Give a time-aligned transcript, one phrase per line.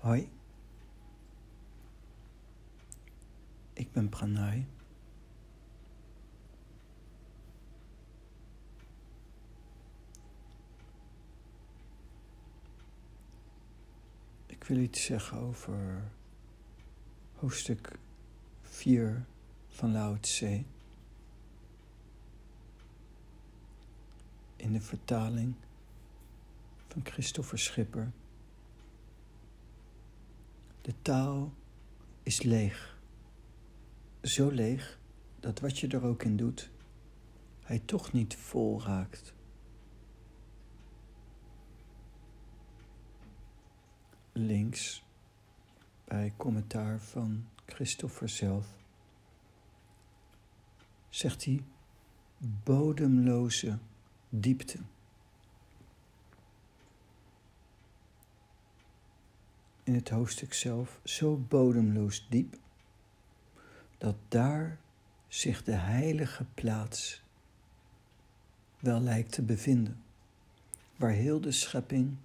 [0.00, 0.30] Hoi,
[3.72, 4.66] ik ben Pranay.
[14.46, 16.02] Ik wil iets zeggen over
[17.34, 17.98] hoofdstuk
[18.62, 19.24] 4
[19.68, 20.62] van Lao Tse.
[24.56, 25.54] In de vertaling
[26.88, 28.10] van Christopher Schipper.
[30.90, 31.54] De taal
[32.22, 32.98] is leeg.
[34.22, 34.98] Zo leeg
[35.40, 36.70] dat wat je er ook in doet,
[37.60, 39.34] hij toch niet vol raakt.
[44.32, 45.04] Links
[46.04, 48.66] bij commentaar van Christopher zelf
[51.08, 51.64] zegt hij
[52.64, 53.78] bodemloze
[54.28, 54.78] diepte.
[59.82, 62.56] In het hoofdstuk zelf zo bodemloos diep
[63.98, 64.78] dat daar
[65.28, 67.22] zich de heilige plaats
[68.78, 70.02] wel lijkt te bevinden,
[70.96, 72.16] waar heel de schepping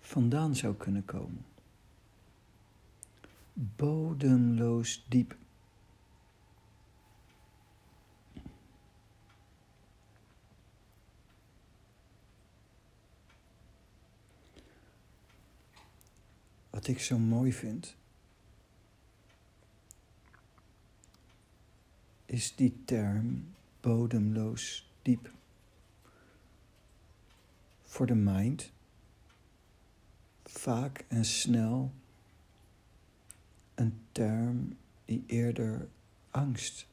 [0.00, 1.44] vandaan zou kunnen komen.
[3.52, 5.36] Bodemloos diep.
[16.80, 17.96] Wat ik zo mooi vind,
[22.26, 25.32] is die term bodemloos diep.
[27.82, 28.72] Voor de mind
[30.44, 31.92] vaak en snel
[33.74, 35.88] een term die eerder
[36.30, 36.86] angst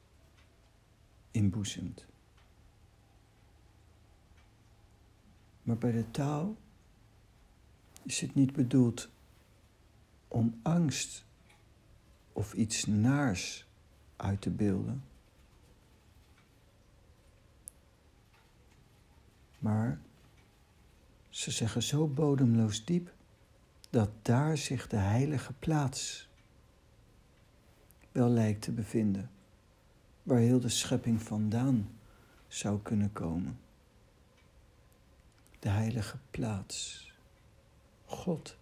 [1.30, 2.06] inboezemt.
[5.62, 6.56] Maar bij de taal
[8.02, 9.08] is het niet bedoeld
[10.28, 11.24] om angst
[12.32, 13.66] of iets naars
[14.16, 15.04] uit te beelden.
[19.58, 20.00] Maar
[21.28, 23.12] ze zeggen zo bodemloos diep
[23.90, 26.28] dat daar zich de heilige plaats
[28.12, 29.30] wel lijkt te bevinden,
[30.22, 31.90] waar heel de schepping vandaan
[32.48, 33.58] zou kunnen komen.
[35.58, 37.10] De heilige plaats,
[38.04, 38.56] God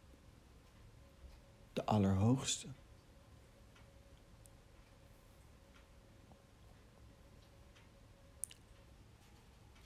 [1.77, 2.67] de Allerhoogste.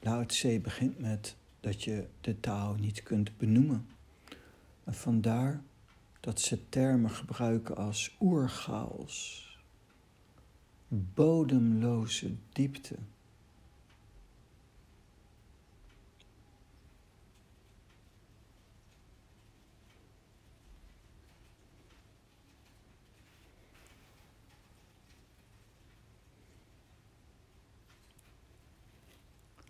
[0.01, 3.89] Lao Tse begint met dat je de taal niet kunt benoemen.
[4.85, 5.63] En vandaar
[6.21, 9.47] dat ze termen gebruiken als oerchaos,
[10.89, 12.97] bodemloze diepte.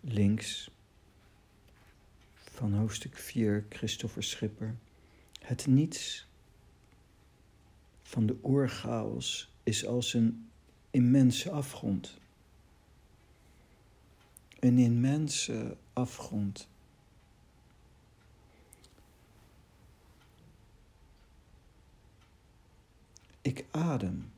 [0.01, 0.69] Links
[2.33, 4.75] van hoofdstuk 4, Christopher Schipper.
[5.39, 6.27] Het niets
[8.01, 10.49] van de oerchaos is als een
[10.91, 12.19] immense afgrond.
[14.59, 16.67] Een immense afgrond.
[23.41, 24.31] Ik adem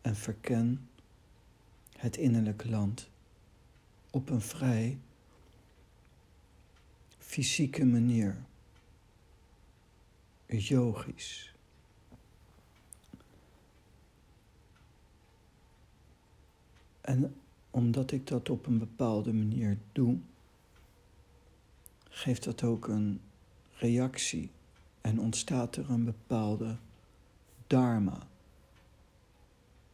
[0.00, 0.88] en verken
[1.96, 3.08] het innerlijk land
[4.16, 4.98] op een vrij
[7.18, 8.44] fysieke manier.
[10.46, 11.54] Yogisch.
[17.00, 17.34] En
[17.70, 20.18] omdat ik dat op een bepaalde manier doe,
[22.08, 23.20] geeft dat ook een
[23.78, 24.50] reactie
[25.00, 26.76] en ontstaat er een bepaalde
[27.66, 28.26] dharma,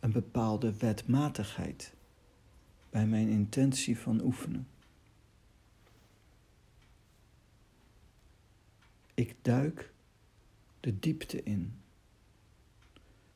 [0.01, 1.95] een bepaalde wetmatigheid
[2.93, 4.67] bij mijn intentie van oefenen.
[9.15, 9.93] Ik duik
[10.81, 11.75] de diepte in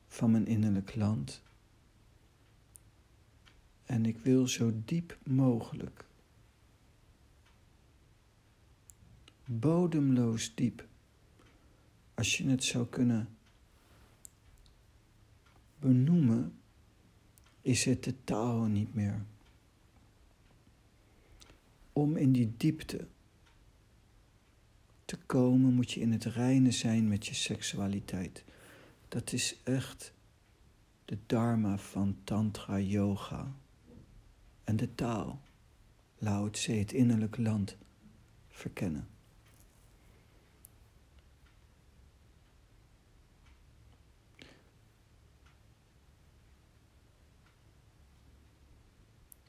[0.08, 1.42] van mijn innerlijk land
[3.84, 6.04] en ik wil zo diep mogelijk,
[9.44, 10.86] bodemloos diep,
[12.14, 13.28] als je het zou kunnen
[15.78, 16.58] benoemen,
[17.60, 19.24] is het de taal niet meer
[21.96, 23.06] om in die diepte
[25.04, 28.44] te komen moet je in het reine zijn met je seksualiteit.
[29.08, 30.12] Dat is echt
[31.04, 33.54] de dharma van tantra yoga.
[34.64, 35.40] En de taal,
[36.18, 37.76] Lao Tse, het innerlijk land,
[38.48, 39.08] verkennen.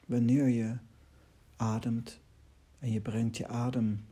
[0.06, 0.76] Wanneer je
[1.56, 2.20] ademt
[2.78, 4.06] en je brengt je adem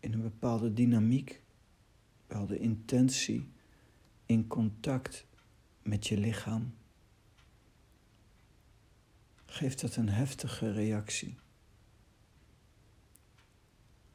[0.00, 1.42] in een bepaalde dynamiek,
[2.26, 3.52] bepaalde intentie
[4.26, 5.26] in contact
[5.82, 6.74] met je lichaam,
[9.46, 11.36] geeft dat een heftige reactie.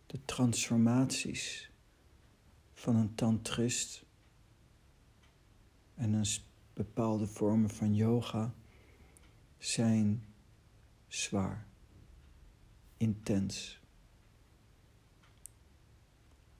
[0.06, 1.72] De transformaties
[2.74, 4.06] van een tantrist
[5.96, 6.26] en een
[6.74, 8.54] bepaalde vormen van yoga
[9.58, 10.26] zijn
[11.08, 11.68] zwaar,
[13.04, 13.80] intens.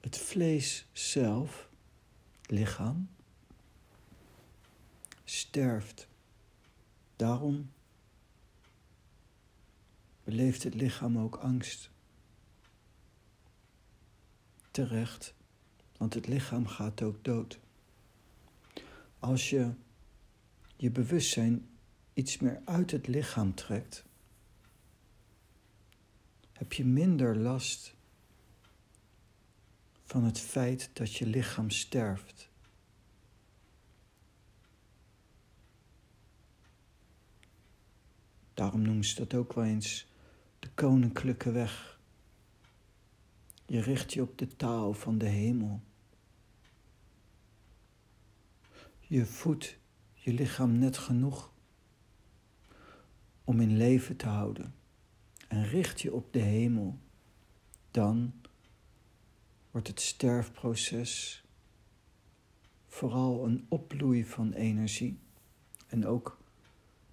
[0.00, 1.68] Het vlees zelf,
[2.46, 3.08] lichaam,
[5.24, 6.08] sterft.
[7.16, 7.70] Daarom
[10.24, 11.90] beleeft het lichaam ook angst.
[14.70, 15.34] Terecht,
[15.96, 17.58] want het lichaam gaat ook dood.
[19.18, 19.72] Als je
[20.76, 21.68] je bewustzijn
[22.14, 24.04] iets meer uit het lichaam trekt,
[26.54, 27.94] heb je minder last
[30.02, 32.48] van het feit dat je lichaam sterft.
[38.54, 40.06] Daarom noemen ze dat ook wel eens
[40.58, 41.98] de koninklijke weg.
[43.66, 45.82] Je richt je op de taal van de hemel.
[49.00, 49.78] Je voedt
[50.14, 51.52] je lichaam net genoeg
[53.44, 54.74] om in leven te houden
[55.54, 56.98] en richt je op de hemel,
[57.90, 58.32] dan
[59.70, 61.44] wordt het sterfproces
[62.86, 65.18] vooral een opbloei van energie
[65.88, 66.38] en ook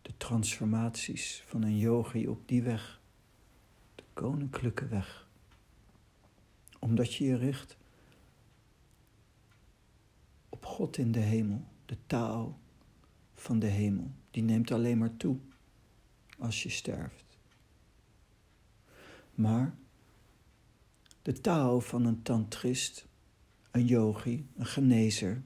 [0.02, 3.02] de transformaties van een yogi op die weg,
[3.96, 5.30] de koninklijke weg.
[6.80, 7.78] Omdat je je richt
[10.50, 12.60] op God in de hemel, de taal
[13.34, 15.38] van de hemel, die neemt alleen maar toe
[16.38, 17.31] als je sterft.
[19.42, 19.76] Maar
[21.22, 23.08] de taal van een tantrist,
[23.72, 25.42] een yogi, een genezer,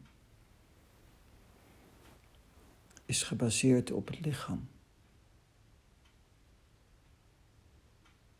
[3.05, 4.67] is gebaseerd op het lichaam.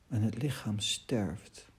[0.08, 1.70] En het lichaam sterft.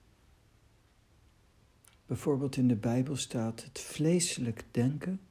[2.05, 5.21] Bijvoorbeeld in de Bijbel staat: het vleeselijk denken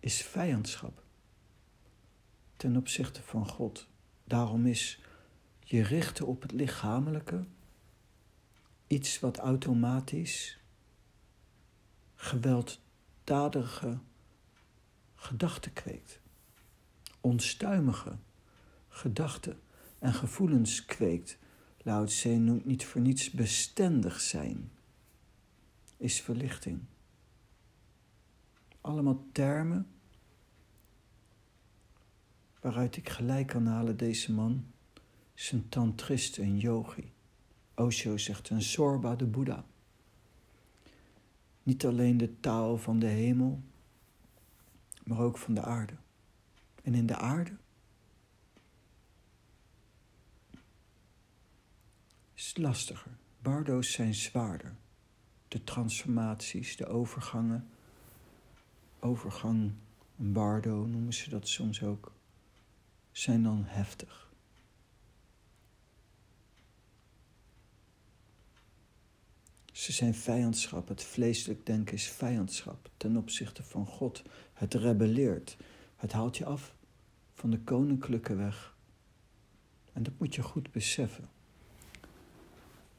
[0.00, 1.02] is vijandschap
[2.56, 3.88] ten opzichte van God.
[4.24, 5.00] Daarom is
[5.68, 7.44] je richten op het lichamelijke
[8.86, 10.60] iets wat automatisch
[12.14, 13.98] gewelddadige
[15.14, 16.20] gedachten kweekt.
[17.20, 18.16] Onstuimige
[18.88, 19.60] gedachten
[19.98, 21.38] en gevoelens kweekt.
[21.82, 24.70] Lao Tse noemt niet voor niets bestendig zijn.
[25.96, 26.80] Is verlichting.
[28.80, 29.86] Allemaal termen
[32.60, 34.74] waaruit ik gelijk kan halen deze man
[35.36, 35.68] is een
[36.36, 37.12] een yogi.
[37.74, 39.64] Osho zegt een Zorba de Boeddha.
[41.62, 43.62] Niet alleen de taal van de hemel,
[45.04, 45.96] maar ook van de aarde.
[46.82, 47.56] En in de aarde
[52.34, 53.16] is het lastiger.
[53.42, 54.76] Bardo's zijn zwaarder.
[55.48, 57.68] De transformaties, de overgangen.
[58.98, 59.72] Overgang,
[60.18, 62.12] een bardo noemen ze dat soms ook,
[63.12, 64.25] zijn dan heftig.
[69.76, 70.88] Ze zijn vijandschap.
[70.88, 74.22] Het vleeselijk denken is vijandschap ten opzichte van God.
[74.52, 75.56] Het rebelleert.
[75.96, 76.74] Het haalt je af
[77.34, 78.76] van de koninklijke weg.
[79.92, 81.28] En dat moet je goed beseffen.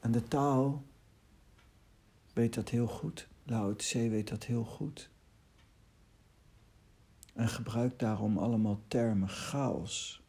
[0.00, 0.84] En de taal
[2.32, 3.28] weet dat heel goed.
[3.44, 5.10] Lao Tse weet dat heel goed.
[7.34, 10.22] En gebruikt daarom allemaal termen chaos,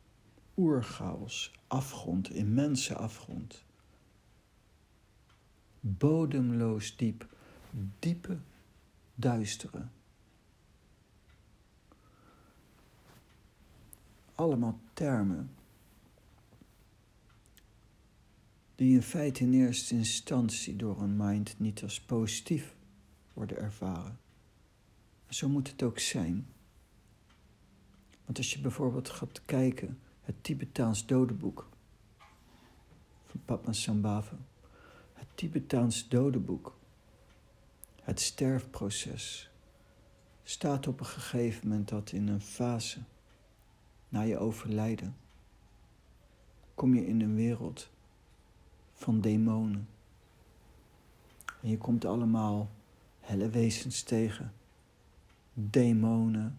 [0.58, 3.68] oerchaos, afgrond, immense afgrond
[5.80, 7.28] bodemloos diep,
[8.00, 8.38] diepe,
[9.16, 9.88] duistere.
[14.36, 15.50] Allemaal termen
[18.76, 22.76] die in feite in eerste instantie door een mind niet als positief
[23.34, 24.20] worden ervaren.
[25.30, 26.48] Zo moet het ook zijn.
[28.26, 31.70] Want als je bijvoorbeeld gaat kijken, het Tibetaans dodenboek
[33.26, 34.38] van Padmasambhava,
[35.40, 36.78] Tibetaans dodenboek,
[38.02, 39.50] het sterfproces,
[40.44, 43.00] staat op een gegeven moment dat in een fase
[44.10, 45.16] na je overlijden
[46.74, 47.90] kom je in een wereld
[48.94, 49.88] van demonen.
[51.62, 52.70] En je komt allemaal
[53.20, 54.54] helle wezens tegen,
[55.54, 56.58] demonen.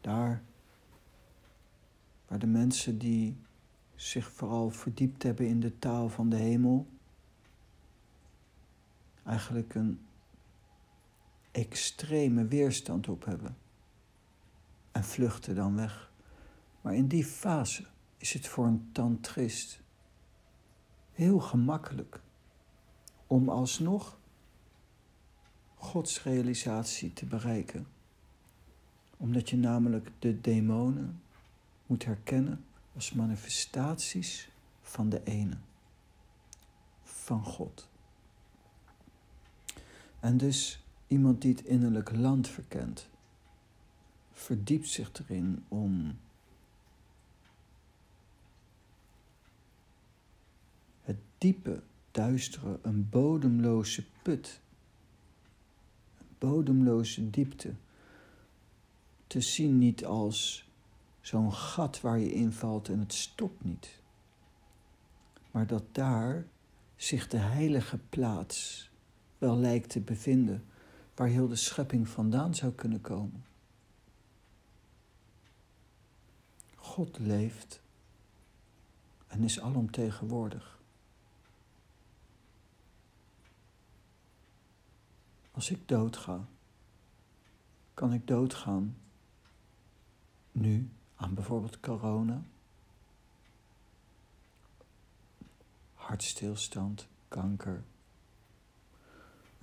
[0.00, 0.42] Daar
[2.28, 3.36] Maar de mensen die
[3.94, 6.92] zich vooral verdiept hebben in de taal van de hemel,
[9.24, 10.00] eigenlijk een
[11.50, 13.56] extreme weerstand op hebben
[14.92, 16.12] en vluchten dan weg.
[16.80, 17.84] Maar in die fase
[18.16, 19.80] is het voor een tantrist
[21.12, 22.20] heel gemakkelijk
[23.26, 24.18] om alsnog
[25.74, 27.86] Gods realisatie te bereiken.
[29.16, 31.22] Omdat je namelijk de demonen
[31.86, 32.64] moet herkennen
[32.94, 34.48] als manifestaties
[34.82, 35.56] van de ene,
[37.02, 37.88] van God.
[40.24, 43.08] En dus iemand die het innerlijk land verkent,
[44.32, 46.18] verdiept zich erin om
[51.02, 54.60] het diepe, duistere, een bodemloze put,
[56.18, 57.74] een bodemloze diepte,
[59.26, 60.68] te zien niet als
[61.20, 64.00] zo'n gat waar je invalt en het stopt niet,
[65.50, 66.46] maar dat daar
[66.96, 68.92] zich de heilige plaats
[69.44, 70.64] wel lijkt te bevinden,
[71.14, 73.44] waar heel de schepping vandaan zou kunnen komen.
[76.74, 77.80] God leeft
[79.26, 80.78] en is alomtegenwoordig.
[85.50, 86.46] Als ik doodga,
[87.94, 88.96] kan ik doodgaan
[90.52, 92.42] nu aan bijvoorbeeld corona,
[95.94, 97.84] hartstilstand, kanker,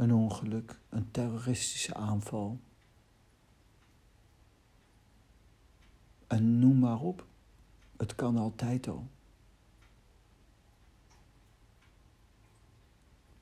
[0.01, 2.59] een ongeluk, een terroristische aanval.
[6.27, 7.25] En noem maar op,
[7.97, 9.07] het kan altijd al.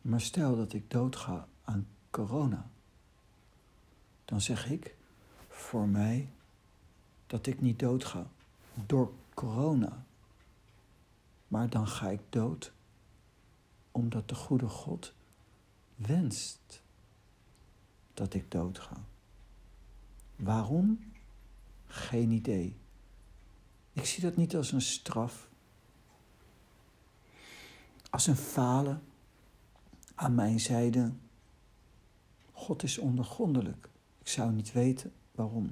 [0.02, 2.70] Maar stel dat ik doodga aan corona,
[4.26, 4.96] dan zeg ik
[5.48, 6.30] voor mij
[7.28, 8.28] dat ik niet doodga
[8.74, 10.06] door corona,
[11.48, 12.72] maar dan ga ik dood
[13.92, 15.18] omdat de goede God
[16.08, 16.82] wenst
[18.14, 18.98] dat ik doodga.
[20.36, 21.12] Waarom?
[21.86, 22.76] Geen idee.
[23.94, 25.50] Ik zie dat niet als een straf,
[28.10, 29.02] als een falen
[30.16, 31.12] aan mijn zijde.
[32.52, 33.90] God is ondergrondelijk.
[34.20, 35.66] Ik zou niet weten waarom.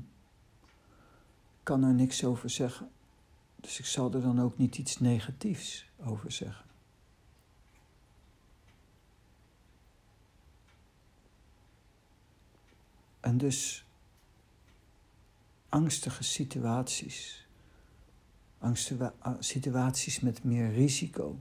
[1.57, 2.89] Ik kan er niks over zeggen,
[3.55, 6.65] dus ik zal er dan ook niet iets negatiefs over zeggen.
[13.27, 13.85] En dus
[15.69, 17.47] angstige situaties,
[18.57, 21.39] angstige situaties met meer risico,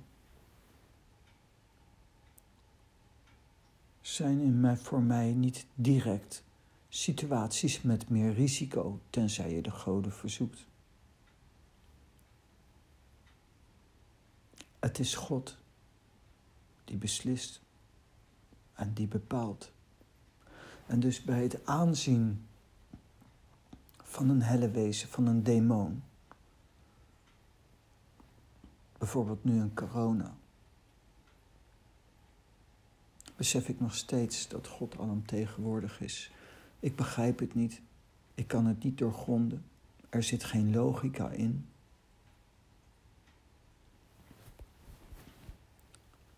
[4.00, 6.42] zijn in mij, voor mij niet direct
[6.88, 10.66] situaties met meer risico, tenzij je de goden verzoekt.
[14.78, 15.56] Het is God
[16.84, 17.60] die beslist
[18.74, 19.74] en die bepaalt.
[20.86, 22.46] En dus bij het aanzien
[24.02, 26.02] van een helle wezen, van een demon,
[28.98, 30.36] bijvoorbeeld nu een corona,
[33.36, 36.32] besef ik nog steeds dat God alomtegenwoordig is.
[36.80, 37.80] Ik begrijp het niet,
[38.34, 39.64] ik kan het niet doorgronden,
[40.08, 41.68] er zit geen logica in.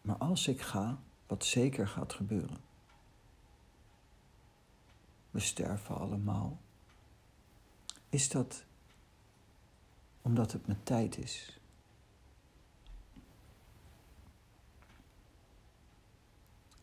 [0.00, 2.67] Maar als ik ga, wat zeker gaat gebeuren,
[5.30, 6.58] we sterven allemaal.
[8.08, 8.64] Is dat
[10.22, 11.58] omdat het mijn tijd is?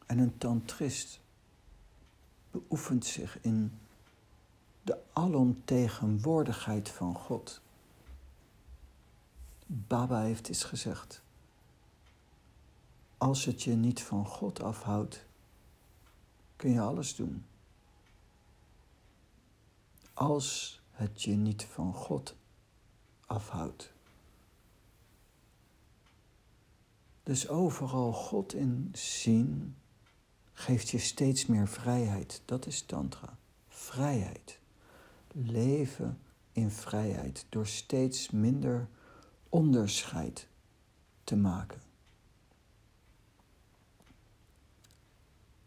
[0.05, 1.19] En een tantrist
[2.51, 3.79] beoefent zich in
[4.83, 7.61] de alomtegenwoordigheid van God.
[9.65, 11.21] Baba heeft eens gezegd:
[13.17, 15.25] Als het je niet van God afhoudt,
[16.55, 17.45] kun je alles doen
[20.15, 22.35] als het je niet van God
[23.25, 23.93] afhoudt.
[27.23, 29.75] Dus overal God in zien
[30.53, 32.41] geeft je steeds meer vrijheid.
[32.45, 33.37] Dat is Tantra.
[33.67, 34.59] Vrijheid.
[35.31, 36.19] Leven
[36.51, 38.87] in vrijheid door steeds minder
[39.49, 40.47] onderscheid
[41.23, 41.81] te maken.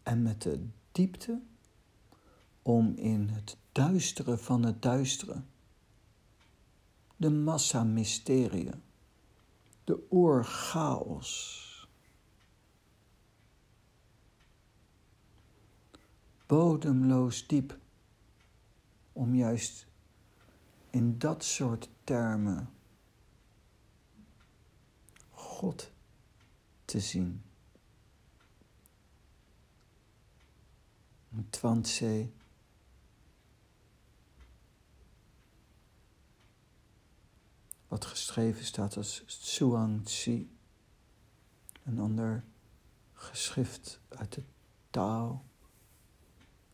[0.03, 1.41] En met de diepte
[2.61, 5.41] om in het duistere van het duistere,
[7.15, 8.81] de massa mysterieën,
[9.83, 11.67] de oerchaos.
[16.45, 17.77] Bodemloos diep,
[19.13, 19.87] om juist
[20.89, 22.69] in dat soort termen
[25.29, 25.91] God
[26.85, 27.43] te zien.
[31.49, 32.29] Twantse
[37.89, 40.49] wat geschreven staat als Tsuang Tsi,
[41.83, 42.43] een ander
[43.13, 44.43] geschrift uit de
[44.89, 45.43] Tao,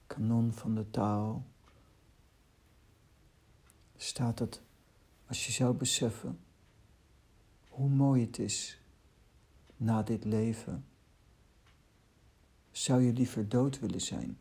[0.07, 1.43] kanon van de Tao,
[3.97, 4.61] staat dat
[5.27, 6.39] als je zou beseffen
[7.69, 8.79] hoe mooi het is
[9.77, 10.85] na dit leven,
[12.71, 14.37] zou je liever dood willen zijn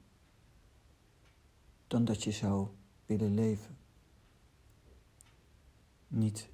[1.87, 2.69] dan dat je zou
[3.07, 3.77] willen leven.
[6.09, 6.53] Niet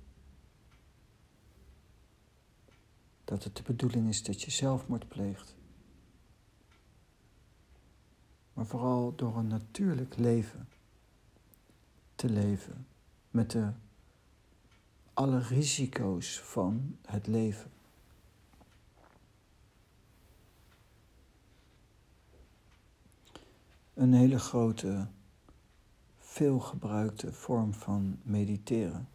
[3.31, 5.57] dat het de bedoeling is dat je zelfmoord pleegt,
[8.53, 10.69] maar vooral door een natuurlijk leven
[12.15, 12.87] te leven
[13.31, 13.73] met de
[15.15, 17.71] alle risico's van het leven.
[23.95, 25.07] Een hele grote,
[26.19, 29.09] veelgebruikte vorm van mediteren,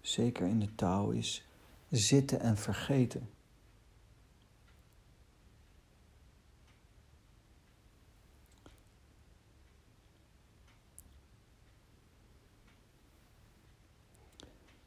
[0.00, 1.46] zeker in de taal, is
[1.90, 3.30] zitten en vergeten.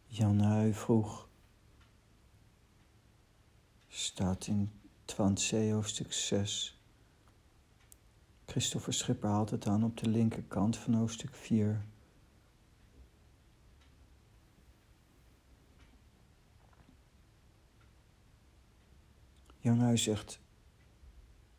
[0.06, 1.28] Jan Huy vroeg,
[3.88, 4.72] staat in
[5.06, 6.82] Twantse hoofdstuk 6.
[8.46, 11.86] Christopher Schipper haalt het aan op de linkerkant van hoofdstuk 4.
[19.76, 20.40] Jan zegt,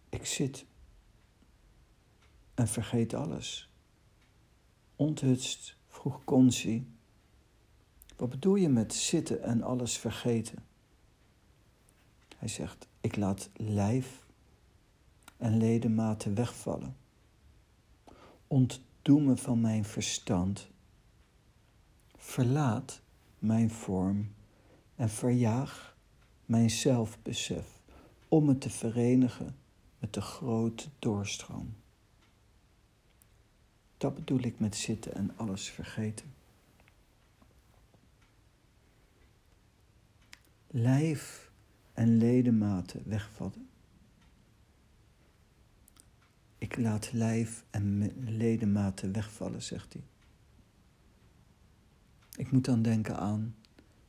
[0.09, 0.65] ik zit
[2.55, 3.71] en vergeet alles.
[4.97, 6.87] Onthutst vroeg Consi
[8.21, 10.65] wat bedoel je met zitten en alles vergeten?
[12.37, 14.27] Hij zegt: Ik laat lijf
[15.37, 16.97] en ledematen wegvallen.
[18.47, 20.69] Ontdoe me van mijn verstand.
[22.17, 23.01] Verlaat
[23.39, 24.35] mijn vorm
[24.97, 25.97] en verjaag
[26.47, 27.80] mijn zelfbesef
[28.31, 29.57] om het te verenigen
[29.99, 31.75] met de grote doorstroom.
[33.97, 36.39] Dat bedoel ik met zitten en alles vergeten.
[40.71, 41.51] lijf
[41.93, 43.69] en ledematen wegvallen.
[46.59, 50.03] Ik laat lijf en ledematen wegvallen, zegt hij.
[52.37, 53.55] Ik moet dan denken aan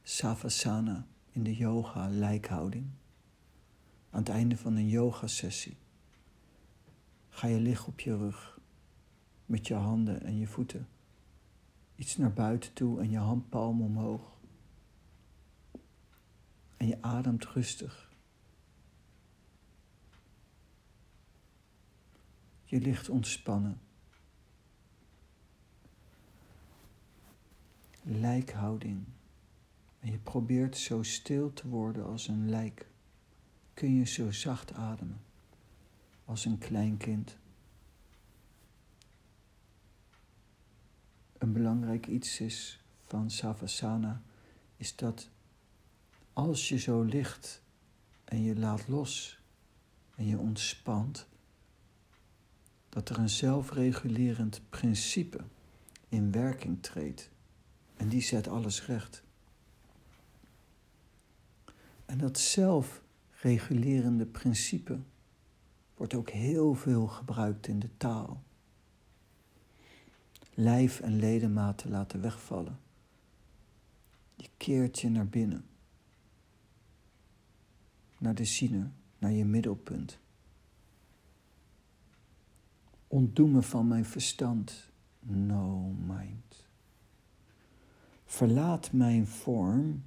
[0.04, 2.86] savasana in de yoga lijkhouding.
[4.12, 5.78] Aan het einde van een yogasessie
[7.30, 8.60] ga je liggen op je rug
[9.46, 10.88] met je handen en je voeten
[12.02, 14.40] iets naar buiten toe en je handpalm omhoog.
[16.78, 18.12] En je ademt rustig.
[22.64, 23.82] Je ligt ontspannen.
[28.02, 29.06] Lijkhouding.
[30.00, 32.91] En je probeert zo stil te worden als een lijk.
[33.74, 35.22] Kun je zo zacht ademen
[36.26, 37.38] als een klein kind.
[41.38, 44.22] Een belangrijk iets is van Savasana
[44.78, 45.30] is dat
[46.34, 47.62] als je zo ligt
[48.24, 49.40] en je laat los
[50.16, 51.28] en je ontspant,
[52.90, 55.44] dat er een zelfregulerend principe
[56.10, 57.30] in werking treedt.
[57.98, 59.24] En die zet alles recht.
[62.06, 62.40] En dat
[63.42, 65.00] zelfregulerende principe
[65.96, 68.44] wordt ook heel veel gebruikt in de taal.
[70.54, 72.80] Lijf en ledematen laten wegvallen.
[74.36, 75.66] Je keert je naar binnen
[78.18, 80.20] naar de ziener, naar je middelpunt.
[83.08, 86.68] Ontdoe me van mijn verstand, no mind.
[88.26, 90.04] Verlaat mijn vorm.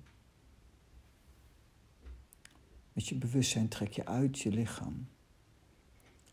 [2.94, 5.08] Met je bewustzijn trek je uit je lichaam.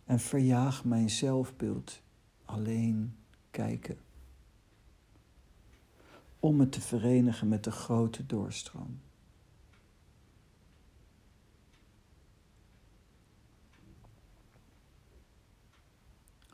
[0.06, 2.02] En verjaag mijn zelfbeeld,
[2.45, 3.15] alleen
[3.52, 3.97] kijken.
[6.39, 9.00] Om het te verenigen met de grote doorstroom.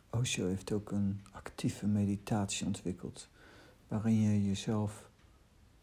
[0.09, 3.29] Osho heeft ook een actieve meditatie ontwikkeld,
[3.87, 5.09] waarin je jezelf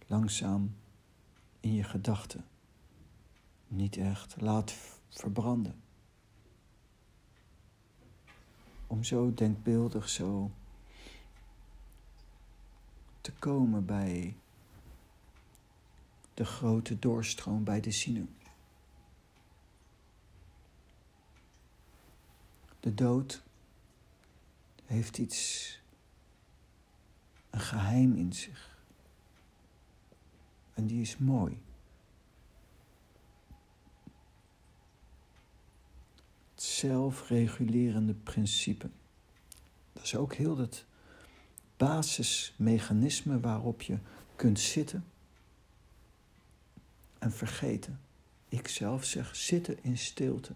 [0.06, 0.76] langzaam
[1.60, 2.44] in je gedachten
[3.68, 4.74] niet echt laat
[5.08, 5.82] verbranden.
[8.86, 10.50] Om zo denkbeeldig zo
[13.20, 14.36] te komen bij
[16.34, 18.36] de grote doorstroom bij de zin.
[22.80, 23.42] De dood
[24.84, 25.80] heeft iets,
[27.50, 28.78] een geheim in zich.
[30.74, 31.62] En die is mooi.
[36.84, 38.90] Zelfregulerende principe.
[39.92, 40.84] Dat is ook heel het
[41.76, 43.98] basismechanisme waarop je
[44.36, 45.04] kunt zitten
[47.18, 48.00] en vergeten.
[48.48, 50.52] Ik zelf zeg zitten in stilte.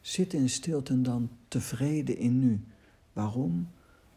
[0.00, 2.64] Zitten in stilte en dan tevreden in nu.
[3.12, 3.70] Waarom?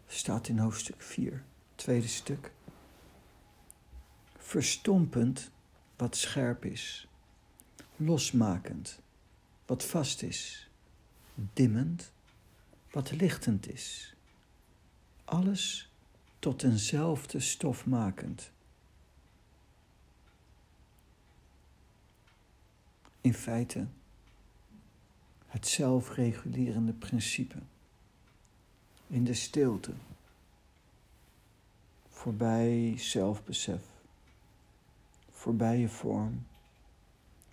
[0.07, 1.43] Staat in hoofdstuk 4,
[1.75, 2.51] tweede stuk.
[4.37, 5.51] Verstompend
[5.95, 7.07] wat scherp is,
[7.95, 9.03] losmakend
[9.65, 10.69] wat vast is,
[11.33, 12.11] dimmend
[12.91, 14.15] wat lichtend is.
[15.25, 15.91] Alles
[16.39, 18.51] tot eenzelfde stof makend.
[23.21, 23.87] In feite
[25.47, 27.57] het zelfregulerende principe.
[29.07, 29.93] In de stilte,
[32.09, 33.81] voorbij zelfbesef,
[35.31, 36.45] voorbij je vorm,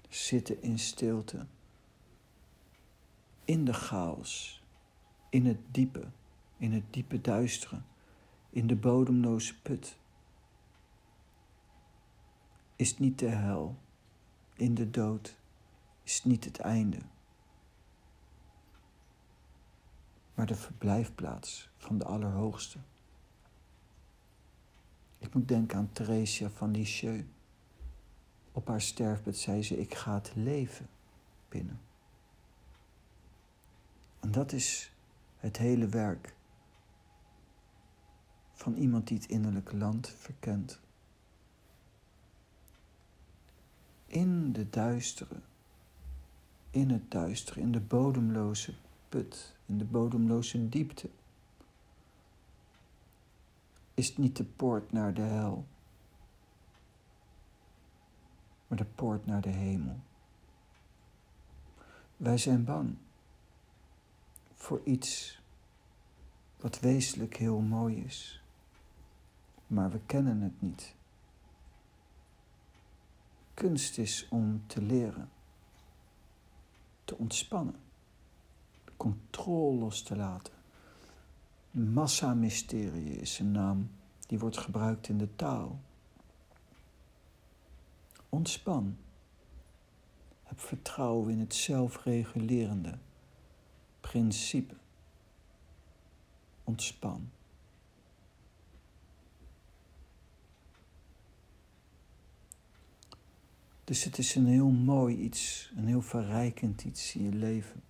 [0.09, 1.47] zitten in stilte,
[3.45, 4.63] in de chaos,
[5.29, 6.07] in het diepe,
[6.57, 7.85] in het diepe duisteren,
[8.51, 9.97] in de bodemloze put.
[12.77, 13.77] Is niet de hel,
[14.55, 15.37] in de dood,
[16.03, 16.99] is niet het einde.
[20.35, 22.79] maar de verblijfplaats van de Allerhoogste.
[25.19, 27.25] Ik moet denken aan Theresia van Lisieux.
[28.53, 30.89] Op haar sterfbed zei ze: Ik ga het leven
[31.49, 31.81] binnen.
[34.23, 34.93] En dat is
[35.37, 36.35] het hele werk
[38.53, 40.81] van iemand die het innerlijke land verkent.
[44.07, 45.41] In de duistere,
[46.71, 48.75] in het duistere, in de bodemloze
[49.09, 51.11] put, in de bodemloze diepte,
[53.95, 55.67] is niet de poort naar de hel,
[58.67, 60.01] maar de poort naar de hemel.
[62.17, 62.97] Wij zijn bang
[64.63, 65.41] voor iets
[66.61, 68.43] wat wezenlijk heel mooi is,
[69.67, 70.95] maar we kennen het niet.
[73.55, 75.31] Kunst is om te leren,
[77.05, 77.81] te ontspannen
[79.03, 80.55] controle los te laten.
[81.71, 83.91] Massamysterie is een naam
[84.27, 85.81] die wordt gebruikt in de taal.
[88.29, 88.97] Ontspan.
[90.43, 92.99] Heb vertrouwen in het zelfregulerende
[94.03, 94.75] principe.
[96.65, 97.31] Ontspan.
[103.85, 107.83] Dus het is een heel mooi iets, een heel verrijkend iets in je leven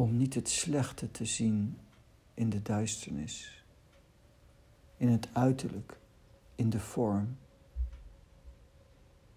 [0.00, 1.78] om niet het slechte te zien
[2.34, 3.64] in de duisternis,
[4.96, 5.98] in het uiterlijk,
[6.54, 7.36] in de vorm,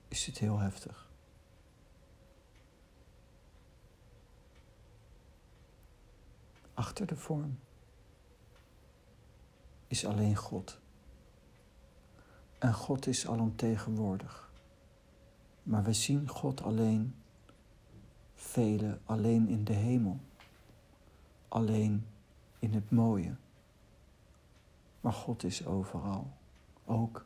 [0.08, 1.03] is het heel heftig.
[6.74, 7.60] Achter de vorm
[9.88, 10.80] is alleen God.
[12.60, 14.52] En God is alomtegenwoordig.
[15.64, 17.16] Maar we zien God alleen,
[18.36, 20.20] velen alleen in de hemel
[21.54, 22.06] alleen
[22.60, 23.36] in het mooie.
[25.02, 26.34] Maar God is overal,
[26.86, 27.26] ook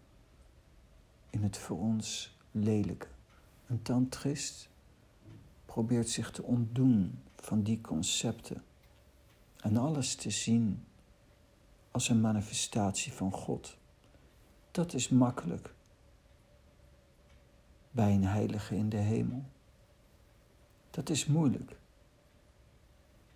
[1.30, 3.08] in het voor ons lelijke.
[3.68, 4.70] Een tantrist
[5.66, 8.64] probeert zich te ontdoen van die concepten
[9.58, 10.86] en alles te zien
[11.92, 13.78] als een manifestatie van God.
[14.72, 15.74] Dat is makkelijk
[17.92, 19.44] bij een heilige in de hemel.
[20.90, 21.80] Dat is moeilijk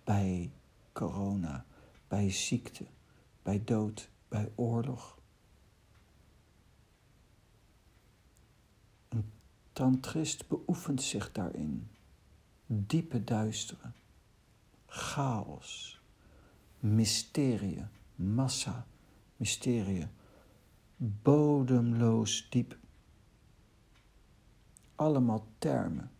[0.04, 0.52] bij
[0.92, 1.64] corona,
[2.08, 2.86] bij ziekte,
[3.42, 5.18] bij dood, bij oorlog.
[9.08, 9.32] Een
[9.72, 11.90] tantrist beoefent zich daarin.
[12.66, 13.94] Diepe duisteren,
[14.86, 16.01] chaos,
[16.82, 18.86] mysterie, massa,
[19.36, 20.08] mysterie,
[20.96, 22.76] bodemloos diep.
[24.94, 26.10] Allemaal termen.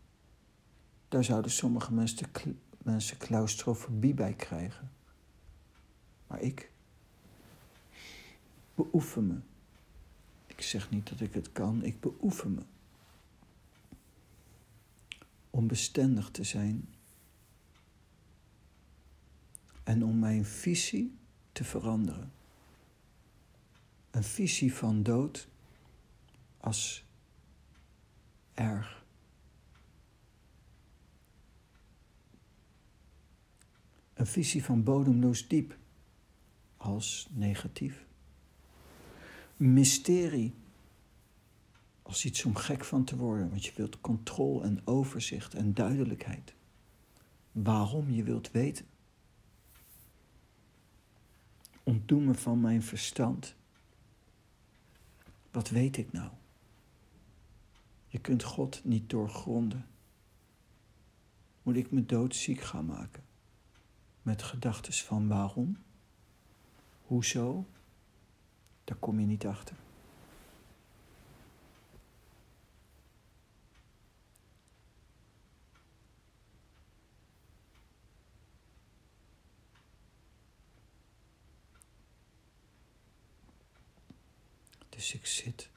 [1.09, 2.31] Daar zouden sommige mensen
[2.83, 4.91] mensen claustrofobie bij krijgen.
[6.27, 6.71] Maar ik
[8.75, 9.37] beoefen me.
[10.47, 12.63] Ik zeg niet dat ik het kan, ik beoefen me.
[15.51, 16.89] Om bestendig te zijn
[19.85, 21.19] en om mijn visie
[21.53, 22.33] te veranderen.
[24.11, 25.49] Een visie van dood
[26.57, 27.05] als
[28.55, 29.05] erg.
[34.15, 35.77] Een visie van bodemloos diep
[36.77, 38.07] als negatief.
[39.57, 40.55] Mysterie
[42.03, 46.55] als iets om gek van te worden, want je wilt controle en overzicht en duidelijkheid.
[47.53, 48.87] Waarom je wilt weten.
[51.83, 53.55] Ontdoen me van mijn verstand.
[55.51, 56.31] Wat weet ik nou?
[58.09, 59.87] Je kunt God niet doorgronden.
[61.63, 63.23] Moet ik me doodziek gaan maken?
[64.23, 65.77] Met gedachten van waarom?
[67.03, 67.67] Hoezo?
[68.85, 69.77] Daar kom je niet achter.
[85.03, 85.71] Dus ik zit.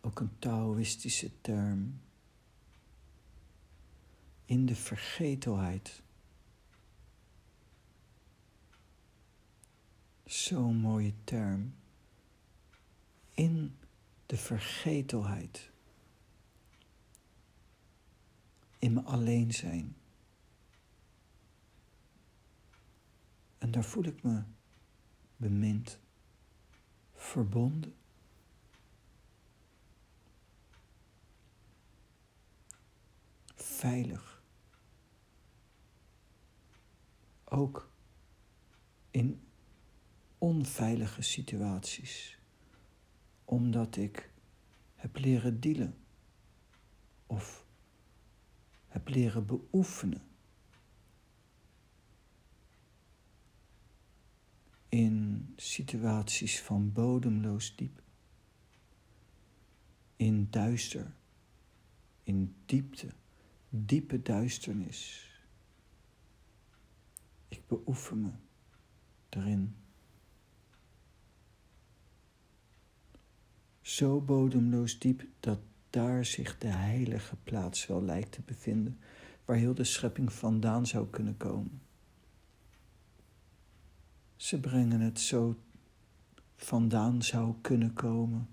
[0.00, 2.00] Ook een Taoïstische term.
[4.44, 6.02] In de vergetelheid.
[10.24, 11.74] Zo'n mooie term.
[13.30, 13.76] In
[14.26, 15.70] de vergetelheid.
[18.78, 19.96] In mijn alleen zijn.
[23.58, 24.42] En daar voel ik me
[25.40, 25.98] bemind,
[27.14, 27.94] verbonden.
[33.54, 34.42] Veilig.
[37.44, 37.90] Ook
[39.10, 39.40] in
[40.38, 42.38] onveilige situaties,
[43.44, 44.30] omdat ik
[44.94, 45.98] heb leren dealen
[47.26, 47.64] of
[48.86, 50.29] heb leren beoefenen
[54.90, 58.02] in situaties van bodemloos diep,
[60.16, 61.14] in duister,
[62.22, 63.08] in diepte,
[63.68, 65.30] diepe duisternis.
[67.48, 68.30] Ik beoefen me
[69.28, 69.74] daarin.
[73.80, 78.98] Zo bodemloos diep dat daar zich de heilige plaats wel lijkt te bevinden,
[79.44, 81.80] waar heel de schepping vandaan zou kunnen komen.
[84.40, 85.56] Ze brengen het zo
[86.56, 88.48] vandaan zou kunnen komen.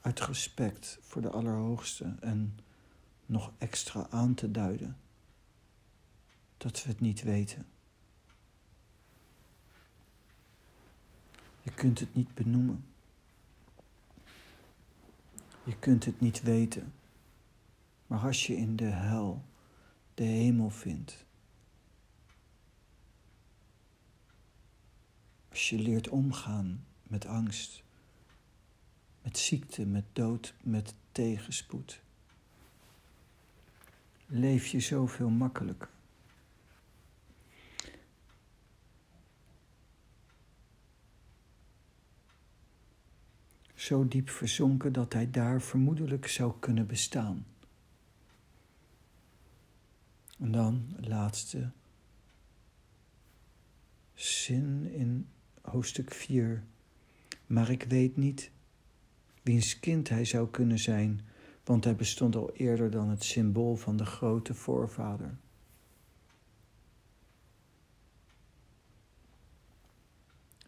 [0.00, 2.58] Uit respect voor de Allerhoogste en
[3.26, 4.96] nog extra aan te duiden
[6.56, 7.66] dat we het niet weten.
[11.62, 12.84] Je kunt het niet benoemen.
[15.64, 16.92] Je kunt het niet weten.
[18.06, 19.44] Maar als je in de hel
[20.14, 21.25] de hemel vindt,
[25.56, 27.82] Als je leert omgaan met angst,
[29.22, 32.00] met ziekte, met dood, met tegenspoed,
[34.26, 35.88] leef je zoveel makkelijker.
[43.74, 47.46] Zo diep verzonken dat hij daar vermoedelijk zou kunnen bestaan.
[50.38, 51.70] En dan, laatste
[54.14, 55.28] zin in
[55.70, 56.64] hoofdstuk 4.
[57.46, 58.50] Maar ik weet niet
[59.42, 61.20] wiens kind hij zou kunnen zijn,
[61.64, 65.38] want hij bestond al eerder dan het symbool van de grote voorvader.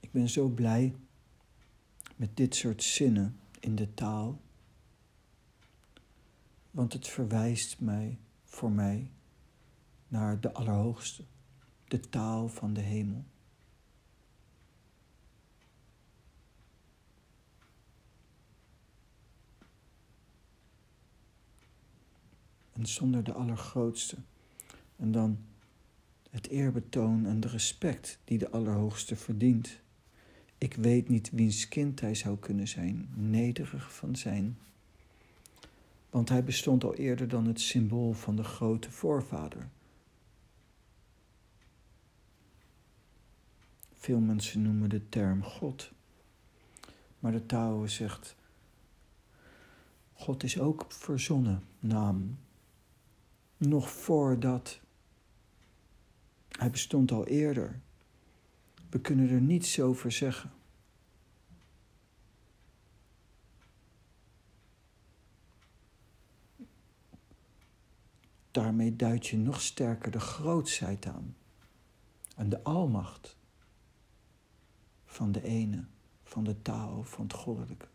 [0.01, 0.95] Ik ben zo blij
[2.17, 4.41] met dit soort zinnen in de taal,
[6.71, 9.11] want het verwijst mij voor mij
[10.09, 11.25] naar de Allerhoogste,
[11.89, 13.25] de taal van de hemel.
[22.79, 24.17] En zonder de Allergrootste.
[24.97, 25.39] En dan
[26.31, 29.81] het eerbetoon en de respect die de Allerhoogste verdient.
[30.59, 34.59] Ik weet niet wiens kind hij zou kunnen zijn, nederig van zijn.
[36.11, 39.69] Want hij bestond al eerder dan het symbool van de grote voorvader.
[43.95, 45.93] Veel mensen noemen de term God.
[47.19, 48.37] Maar de Tao zegt,
[50.13, 52.39] God is ook verzonnen naam
[53.59, 54.81] nog voordat.
[56.49, 57.81] Hij bestond al eerder.
[58.91, 60.53] We kunnen er niets over zeggen.
[68.51, 71.37] Daarmee duid je nog sterker de grootsheid aan
[72.37, 73.37] en de almacht
[75.05, 75.85] van de ene,
[76.23, 77.87] van de taal, van het goddelijke.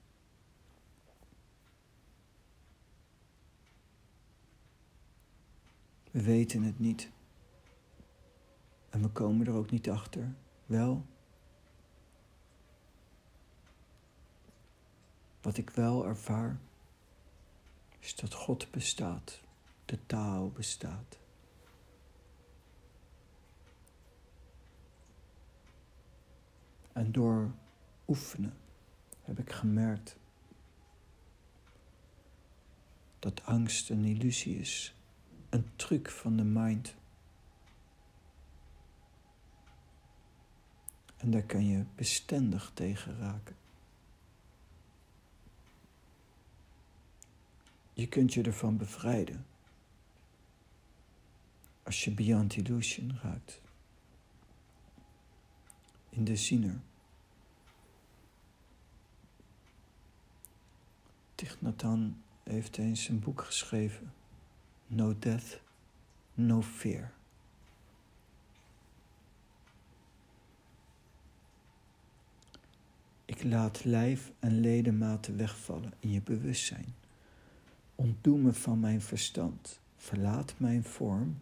[6.13, 7.12] We weten het niet.
[8.89, 10.36] En we komen er ook niet achter.
[10.65, 11.06] Wel,
[15.41, 16.60] wat ik wel ervaar,
[17.99, 19.41] is dat God bestaat,
[19.86, 21.19] de Tao bestaat.
[26.91, 27.52] En door
[28.08, 28.58] oefenen
[29.21, 30.17] heb ik gemerkt
[33.19, 34.95] dat angst een illusie is,
[35.54, 36.96] een truc van de mind.
[41.18, 43.56] En daar kan je bestendig tegen raken.
[47.94, 49.46] Je kunt je ervan bevrijden
[51.84, 53.62] als je beyond illusion raakt.
[56.10, 56.82] In de ziener.
[61.36, 61.58] Thich
[62.44, 64.13] heeft eens een boek geschreven.
[64.95, 65.60] No Death,
[66.34, 67.12] No Fear.
[73.25, 76.95] Ik laat lijf en ledematen wegvallen in je bewustzijn.
[77.95, 81.38] Ontdoe me van mijn verstand, verlaat mijn vorm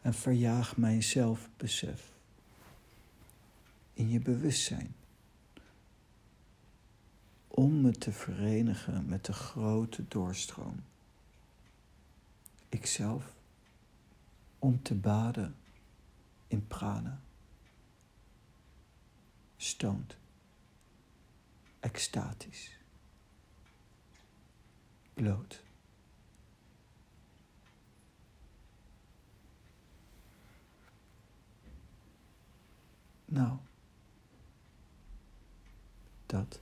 [0.00, 2.12] en verjaag mijn zelfbesef.
[3.94, 4.94] In je bewustzijn.
[7.48, 10.82] Om me te verenigen met de grote doorstroom.
[12.72, 13.34] Ikzelf
[14.58, 15.56] om te baden
[16.46, 17.20] in prana.
[19.56, 20.16] Stoned.
[21.80, 22.78] Extatisch.
[25.14, 25.62] Bloot.
[33.24, 33.58] Nou,
[36.26, 36.61] dat.